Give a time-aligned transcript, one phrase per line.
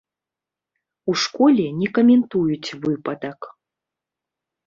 [1.11, 3.39] У школе не каментуюць выпадак.